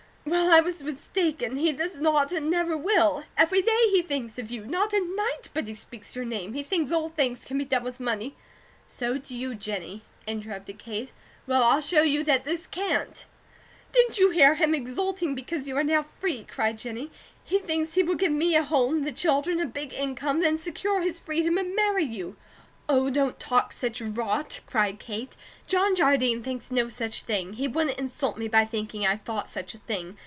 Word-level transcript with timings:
Well, 0.23 0.51
I 0.53 0.59
was 0.59 0.83
mistaken. 0.83 1.55
He 1.57 1.71
does 1.73 1.95
not, 1.99 2.31
and 2.31 2.49
never 2.51 2.77
will. 2.77 3.23
Every 3.37 3.61
day 3.63 3.87
he 3.91 4.03
thinks 4.03 4.37
of 4.37 4.51
you; 4.51 4.65
not 4.67 4.93
a 4.93 4.99
night 5.01 5.49
but 5.51 5.67
he 5.67 5.73
speaks 5.73 6.15
your 6.15 6.23
name. 6.25 6.53
He 6.53 6.61
thinks 6.61 6.91
all 6.91 7.09
things 7.09 7.43
can 7.43 7.57
be 7.57 7.65
done 7.65 7.83
with 7.83 7.99
money" 7.99 8.35
"So 8.99 9.17
do 9.17 9.35
you, 9.35 9.55
Jennie," 9.55 10.03
interrupted 10.27 10.77
Kate. 10.77 11.11
"Well, 11.47 11.63
I'll 11.63 11.81
show 11.81 12.03
you 12.03 12.23
that 12.25 12.45
this 12.45 12.67
CAN'T!" 12.67 13.25
"Didn't 13.91 14.19
you 14.19 14.29
hear 14.29 14.55
him 14.55 14.75
exulting 14.75 15.33
because 15.33 15.67
you 15.67 15.75
are 15.75 15.83
now 15.83 16.03
free?" 16.03 16.43
cried 16.49 16.77
Jennie. 16.77 17.09
"He 17.43 17.57
thinks 17.57 17.95
he 17.95 18.03
will 18.03 18.15
give 18.15 18.31
me 18.31 18.55
a 18.55 18.63
home, 18.63 19.03
the 19.03 19.11
children, 19.11 19.59
a 19.59 19.65
big 19.65 19.91
income; 19.91 20.41
then 20.41 20.57
secure 20.59 21.01
his 21.01 21.17
freedom 21.19 21.57
and 21.57 21.75
marry 21.75 22.05
you." 22.05 22.35
"Oh, 22.89 23.09
don't 23.09 23.39
talk 23.39 23.71
such 23.71 24.01
rot!" 24.01 24.59
cried 24.65 24.99
Kate. 24.99 25.37
"John 25.65 25.95
Jardine 25.95 26.43
thinks 26.43 26.71
no 26.71 26.89
such 26.89 27.21
thing. 27.21 27.53
He 27.53 27.67
wouldn't 27.67 27.97
insult 27.99 28.37
me 28.37 28.49
by 28.49 28.65
thinking 28.65 29.07
I 29.07 29.15
thought 29.15 29.47
such 29.47 29.73
a 29.73 29.77
thing. 29.79 30.17